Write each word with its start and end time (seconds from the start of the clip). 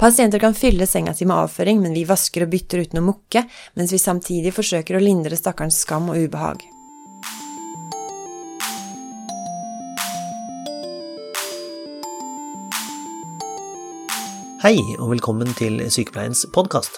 Pasienter 0.00 0.38
kan 0.38 0.54
fylle 0.54 0.86
senga 0.88 1.12
si 1.12 1.26
med 1.28 1.36
avføring, 1.36 1.82
men 1.84 1.92
vi 1.92 2.06
vasker 2.08 2.46
og 2.46 2.54
bytter 2.54 2.86
uten 2.86 3.02
å 3.02 3.04
mukke, 3.04 3.42
mens 3.76 3.90
vi 3.92 3.98
samtidig 4.00 4.54
forsøker 4.56 4.96
å 4.96 5.02
lindre 5.02 5.36
stakkarens 5.36 5.82
skam 5.84 6.08
og 6.08 6.16
ubehag. 6.16 6.64
Hei, 14.64 14.80
og 14.96 15.12
velkommen 15.12 15.52
til 15.60 15.84
Sykepleiens 15.92 16.46
podkast. 16.56 16.96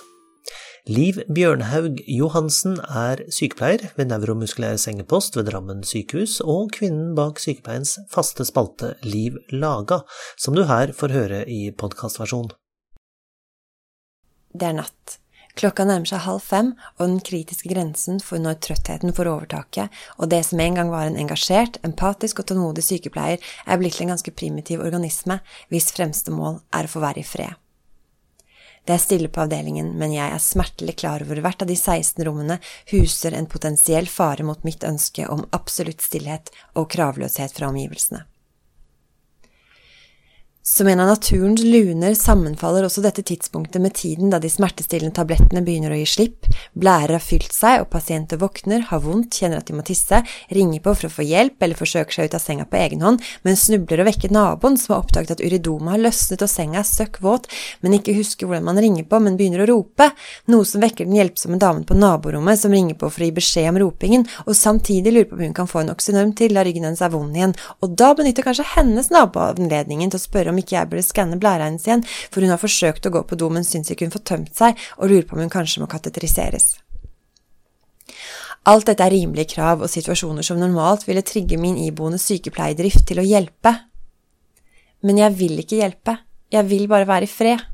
Liv 0.87 1.19
Bjørnhaug 1.27 1.99
Johansen 2.07 2.79
er 2.87 3.27
sykepleier 3.35 3.91
ved 3.99 4.15
nevromuskulær 4.15 4.79
sengepost 4.79 5.35
ved 5.39 5.51
Drammen 5.51 5.83
sykehus, 5.83 6.39
og 6.39 6.71
kvinnen 6.79 7.17
bak 7.19 7.43
sykepleiens 7.43 7.99
faste 8.15 8.47
spalte 8.47 8.95
Liv 9.03 9.43
Laga, 9.51 10.05
som 10.39 10.55
du 10.55 10.69
her 10.71 10.95
får 10.95 11.19
høre 11.19 11.47
i 11.51 11.65
podkastversjon. 11.75 12.53
Det 14.53 14.69
er 14.69 14.79
natt. 14.79 15.19
Klokka 15.53 15.85
nærmer 15.85 16.09
seg 16.09 16.23
halv 16.25 16.41
fem, 16.41 16.71
og 16.97 17.03
den 17.05 17.19
kritiske 17.25 17.69
grensen 17.69 18.23
for 18.25 18.41
når 18.41 18.57
trøttheten 18.65 19.13
får 19.13 19.29
overtaket, 19.29 19.93
og 20.17 20.31
det 20.33 20.41
som 20.49 20.61
en 20.65 20.79
gang 20.79 20.93
var 20.93 21.09
en 21.09 21.19
engasjert, 21.21 21.77
empatisk 21.85 22.41
og 22.41 22.49
tålmodig 22.49 22.85
sykepleier, 22.87 23.43
er 23.67 23.81
blitt 23.81 23.99
til 23.99 24.07
en 24.07 24.15
ganske 24.15 24.33
primitiv 24.33 24.81
organisme, 24.81 25.43
hvis 25.69 25.93
fremste 25.93 26.33
mål 26.33 26.63
er 26.73 26.89
å 26.89 26.95
få 26.95 27.05
være 27.05 27.21
i 27.21 27.29
fred. 27.29 27.59
Det 28.83 28.97
er 28.97 29.03
stille 29.05 29.29
på 29.31 29.45
avdelingen, 29.45 29.93
men 29.95 30.17
jeg 30.17 30.27
er 30.27 30.43
smertelig 30.43 30.97
klar 31.05 31.23
over 31.23 31.39
hvert 31.45 31.63
av 31.63 31.69
de 31.71 31.77
16 31.77 32.25
rommene 32.27 32.57
huser 32.91 33.37
en 33.37 33.47
potensiell 33.47 34.09
fare 34.11 34.43
mot 34.43 34.65
mitt 34.67 34.83
ønske 34.89 35.29
om 35.31 35.45
absolutt 35.55 36.03
stillhet 36.03 36.51
og 36.75 36.91
kravløshet 36.91 37.55
fra 37.55 37.71
omgivelsene. 37.71 38.25
Som 40.73 40.89
en 40.89 41.01
av 41.01 41.07
naturens 41.07 41.61
luner 41.61 42.15
sammenfaller 42.17 42.87
også 42.87 43.03
dette 43.05 43.21
tidspunktet 43.29 43.83
med 43.85 43.93
tiden 43.93 44.31
da 44.33 44.39
de 44.41 44.49
smertestillende 44.49 45.13
tablettene 45.19 45.61
begynner 45.61 45.93
å 45.93 45.99
gi 45.99 46.07
slipp, 46.09 46.47
blærer 46.73 47.13
har 47.19 47.21
fylt 47.21 47.53
seg 47.53 47.83
og 47.83 47.91
pasienter 47.93 48.39
våkner, 48.41 48.87
har 48.89 49.03
vondt, 49.05 49.37
kjenner 49.37 49.61
at 49.61 49.69
de 49.69 49.77
må 49.77 49.85
tisse, 49.85 50.23
ringer 50.49 50.81
på 50.81 50.95
for 50.97 51.11
å 51.11 51.13
få 51.13 51.27
hjelp 51.29 51.61
eller 51.61 51.77
forsøker 51.77 52.17
seg 52.17 52.31
ut 52.31 52.37
av 52.39 52.41
senga 52.41 52.65
på 52.65 52.79
egen 52.81 53.05
hånd, 53.05 53.21
men 53.45 53.61
snubler 53.61 54.01
og 54.01 54.09
vekker 54.09 54.33
naboen 54.33 54.79
som 54.81 54.95
har 54.95 55.03
oppdaget 55.03 55.35
at 55.35 55.43
uridoma 55.45 55.93
har 55.93 56.01
løsnet 56.07 56.47
og 56.47 56.51
senga 56.55 56.81
er 56.81 56.89
søkk 56.89 57.21
våt, 57.21 57.51
men 57.85 57.99
ikke 57.99 58.17
husker 58.17 58.49
hvordan 58.49 58.71
man 58.71 58.81
ringer 58.81 59.05
på, 59.13 59.21
men 59.21 59.37
begynner 59.37 59.67
å 59.67 59.69
rope, 59.75 60.09
noe 60.49 60.71
som 60.73 60.81
vekker 60.87 61.05
den 61.05 61.21
hjelpsomme 61.21 61.61
damen 61.61 61.85
på 61.85 61.99
naborommet 62.01 62.63
som 62.63 62.73
ringer 62.73 62.97
på 62.97 63.13
for 63.13 63.27
å 63.27 63.29
gi 63.29 63.37
beskjed 63.43 63.75
om 63.75 63.83
ropingen, 63.85 64.25
og 64.47 64.57
samtidig 64.57 65.13
lurer 65.19 65.29
på 65.29 65.37
om 65.37 65.45
hun 65.51 65.55
kan 65.61 65.69
få 65.69 65.85
en 65.85 65.93
oksynorm 65.93 66.33
til 66.41 66.57
da 66.57 66.65
ryggen 66.65 66.89
hennes 66.89 67.05
er 67.05 67.13
vond 67.13 67.37
igjen, 67.37 67.53
og 67.85 67.93
da 68.01 68.15
benytter 68.17 68.49
kanskje 68.49 68.71
hennes 68.73 69.13
nabo 69.13 69.45
anledningen 69.51 70.09
til 70.09 70.23
å 70.23 70.25
spørre 70.25 70.49
om 70.49 70.62
ikke 70.63 70.79
jeg 70.79 70.91
burde 70.91 71.05
skanne 71.07 71.39
blæra 71.43 71.69
hennes 71.69 71.87
igjen, 71.87 72.05
for 72.31 72.45
hun 72.45 72.55
har 72.55 72.63
forsøkt 72.63 73.09
å 73.09 73.13
gå 73.15 73.25
på 73.29 73.39
do, 73.41 73.51
men 73.53 73.67
syns 73.67 73.93
ikke 73.93 74.09
hun 74.09 74.15
får 74.15 74.25
tømt 74.31 74.55
seg, 74.59 74.79
og 74.99 75.13
lurer 75.13 75.27
på 75.29 75.37
om 75.37 75.45
hun 75.45 75.53
kanskje 75.53 75.83
må 75.83 75.91
kateteriseres. 75.91 76.77
Alt 78.71 78.87
dette 78.87 79.03
er 79.03 79.11
rimelige 79.11 79.57
krav 79.57 79.83
og 79.83 79.91
situasjoner 79.91 80.47
som 80.47 80.61
normalt 80.61 81.09
ville 81.09 81.25
trigge 81.27 81.59
min 81.59 81.81
iboende 81.83 82.21
sykepleierdrift 82.23 83.03
til 83.09 83.19
å 83.19 83.27
hjelpe. 83.27 83.75
Men 85.03 85.19
jeg 85.19 85.35
vil 85.41 85.59
ikke 85.65 85.81
hjelpe, 85.81 86.17
jeg 86.55 86.69
vil 86.71 86.87
bare 86.91 87.09
være 87.09 87.27
i 87.27 87.33
fred. 87.33 87.72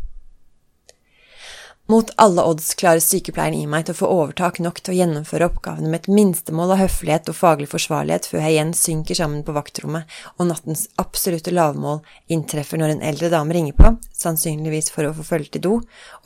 Mot 1.88 2.10
alle 2.20 2.42
odds 2.44 2.74
klarer 2.76 3.00
sykepleieren 3.00 3.54
i 3.56 3.66
meg 3.70 3.86
til 3.88 3.94
å 3.94 3.98
få 4.02 4.08
overtak 4.12 4.58
nok 4.60 4.82
til 4.84 4.92
å 4.92 4.96
gjennomføre 4.98 5.46
oppgavene 5.48 5.88
med 5.88 6.02
et 6.02 6.10
minstemål 6.12 6.74
av 6.74 6.82
høflighet 6.82 7.30
og 7.32 7.38
faglig 7.38 7.70
forsvarlighet 7.72 8.28
før 8.28 8.42
jeg 8.44 8.56
igjen 8.58 8.74
synker 8.76 9.16
sammen 9.16 9.40
på 9.46 9.54
vaktrommet, 9.56 10.04
og 10.36 10.50
nattens 10.50 10.84
absolutte 11.00 11.54
lavmål 11.56 12.02
inntreffer 12.28 12.76
når 12.76 12.92
en 12.92 13.06
eldre 13.08 13.32
dame 13.32 13.56
ringer 13.56 13.78
på, 13.78 13.94
sannsynligvis 14.12 14.92
for 14.92 15.08
å 15.08 15.14
få 15.16 15.24
følge 15.30 15.54
til 15.56 15.64
do, 15.64 15.74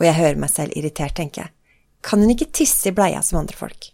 og 0.01 0.03
jeg 0.03 0.19
hører 0.19 0.43
meg 0.43 0.51
selv 0.51 0.75
irritert 0.75 1.15
tenke, 1.21 1.47
kan 2.03 2.19
hun 2.19 2.35
ikke 2.35 2.51
tisse 2.51 2.91
i 2.91 2.97
bleia 2.99 3.23
som 3.23 3.39
andre 3.45 3.55
folk? 3.55 3.93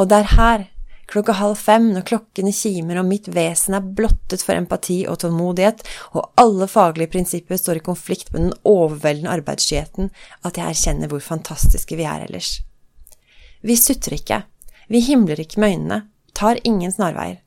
Og 0.00 0.08
det 0.08 0.22
er 0.22 0.34
her 0.38 0.68
klokka 1.12 1.34
halv 1.36 1.58
fem, 1.60 1.90
når 1.92 2.06
klokkene 2.08 2.52
kimer 2.56 3.00
og 3.02 3.08
mitt 3.08 3.28
vesen 3.32 3.76
er 3.76 3.84
blottet 3.84 4.42
for 4.44 4.56
empati 4.56 5.02
og 5.10 5.20
tålmodighet, 5.22 5.84
og 6.16 6.32
alle 6.40 6.68
faglige 6.70 7.12
prinsipper 7.12 7.60
står 7.60 7.80
i 7.80 7.84
konflikt 7.86 8.32
med 8.32 8.46
den 8.46 8.56
overveldende 8.68 9.32
arbeidsskyheten, 9.36 10.10
at 10.42 10.58
jeg 10.58 10.72
erkjenner 10.72 11.12
hvor 11.12 11.24
fantastiske 11.24 11.98
vi 12.00 12.08
er 12.08 12.26
ellers. 12.26 12.56
Vi 13.62 13.76
sutrer 13.78 14.18
ikke, 14.18 14.42
vi 14.88 15.04
himler 15.04 15.40
ikke 15.44 15.60
med 15.62 15.76
øynene, 15.76 16.00
tar 16.34 16.60
ingen 16.64 16.92
snarveier. 16.92 17.38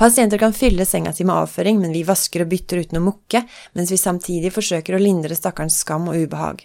Pasienter 0.00 0.40
kan 0.40 0.56
fylle 0.56 0.86
senga 0.88 1.12
si 1.12 1.26
med 1.28 1.36
avføring, 1.36 1.80
men 1.82 1.92
vi 1.92 2.06
vasker 2.08 2.46
og 2.46 2.50
bytter 2.50 2.80
uten 2.80 3.00
å 3.00 3.04
mukke, 3.04 3.44
mens 3.76 3.92
vi 3.92 4.00
samtidig 4.00 4.52
forsøker 4.54 4.96
å 4.96 5.02
lindre 5.02 5.36
stakkarens 5.36 5.82
skam 5.84 6.08
og 6.08 6.16
ubehag. 6.16 6.64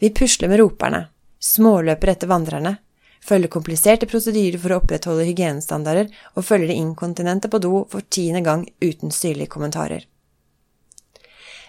Vi 0.00 0.10
pusler 0.14 0.48
med 0.48 0.62
roperne, 0.62 1.08
småløper 1.42 2.14
etter 2.14 2.30
vandrerne, 2.30 2.78
følger 3.24 3.50
kompliserte 3.52 4.08
prosedyrer 4.10 4.60
for 4.62 4.74
å 4.74 4.80
opprettholde 4.82 5.26
hygienestandarder 5.28 6.12
og 6.34 6.46
følger 6.46 6.72
de 6.72 6.78
inkontinente 6.82 7.50
på 7.52 7.60
do 7.62 7.82
for 7.92 8.06
tiende 8.10 8.44
gang 8.46 8.66
uten 8.84 9.14
syrlige 9.14 9.52
kommentarer. 9.54 10.06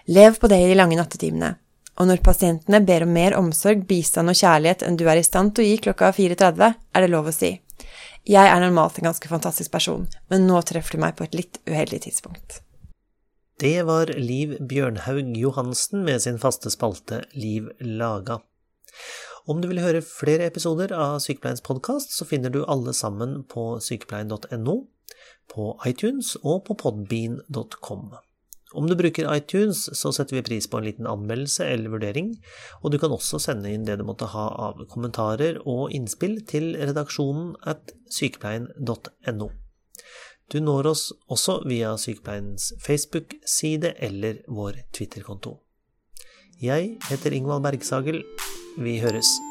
Lev 0.09 0.39
på 0.41 0.49
det 0.49 0.61
i 0.63 0.69
de 0.71 0.77
lange 0.77 0.97
nattetimene, 0.97 1.53
og 1.99 2.07
når 2.07 2.23
pasientene 2.25 2.79
ber 2.81 3.03
om 3.05 3.11
mer 3.13 3.35
omsorg, 3.37 3.83
bistand 3.87 4.31
og 4.31 4.37
kjærlighet 4.39 4.85
enn 4.87 4.97
du 4.97 5.03
er 5.11 5.19
i 5.19 5.25
stand 5.25 5.53
til 5.53 5.65
å 5.65 5.69
gi 5.69 5.81
klokka 5.83 6.13
4.30, 6.15 6.79
er 6.95 7.05
det 7.05 7.11
lov 7.11 7.29
å 7.29 7.35
si. 7.35 7.51
Jeg 8.29 8.47
er 8.47 8.61
normalt 8.63 8.97
en 8.99 9.09
ganske 9.09 9.29
fantastisk 9.31 9.71
person, 9.73 10.07
men 10.31 10.47
nå 10.47 10.61
treffer 10.67 10.97
du 10.97 11.03
meg 11.03 11.15
på 11.19 11.27
et 11.27 11.37
litt 11.37 11.61
uheldig 11.69 12.03
tidspunkt. 12.07 12.61
Det 13.59 13.81
var 13.83 14.07
Liv 14.15 14.55
Bjørnhaug 14.63 15.33
Johansen 15.35 16.05
med 16.07 16.21
sin 16.23 16.37
faste 16.39 16.71
spalte 16.71 17.25
Liv 17.35 17.67
laga. 17.83 18.39
Om 19.47 19.61
du 19.61 19.69
vil 19.71 19.81
høre 19.83 20.01
flere 20.03 20.47
episoder 20.49 20.91
av 20.95 21.19
Sykepleiens 21.23 21.63
podkast, 21.63 22.11
så 22.15 22.27
finner 22.27 22.51
du 22.51 22.63
alle 22.67 22.93
sammen 22.93 23.43
på 23.49 23.77
sykepleien.no, 23.83 24.75
på 25.49 25.69
iTunes 25.87 26.35
og 26.43 26.65
på 26.67 26.75
podbean.com. 26.83 28.09
Om 28.77 28.85
du 28.85 28.93
bruker 28.93 29.25
iTunes, 29.33 29.87
så 29.97 30.11
setter 30.13 30.37
vi 30.37 30.43
pris 30.45 30.67
på 30.69 30.77
en 30.77 30.85
liten 30.85 31.07
anmeldelse 31.09 31.65
eller 31.65 31.89
vurdering, 31.95 32.35
og 32.83 32.93
du 32.93 32.99
kan 33.01 33.15
også 33.15 33.39
sende 33.41 33.71
inn 33.73 33.87
det 33.87 33.97
du 33.97 34.05
måtte 34.05 34.29
ha 34.29 34.45
av 34.67 34.83
kommentarer 34.91 35.57
og 35.65 35.95
innspill 35.95 36.37
til 36.45 36.75
redaksjonen 36.77 37.55
at 37.65 37.95
sykepleien.no. 38.13 39.49
Du 40.49 40.59
når 40.61 40.91
oss 40.91 41.09
også 41.29 41.59
via 41.69 41.95
Sykepleiens 42.01 42.71
Facebook-side 42.81 43.93
eller 44.01 44.41
vår 44.49 44.81
Twitter-konto. 44.97 45.59
Jeg 46.61 46.97
heter 47.09 47.37
Ingvald 47.37 47.63
Bergsagel. 47.63 48.23
Vi 48.79 48.99
høres. 48.99 49.41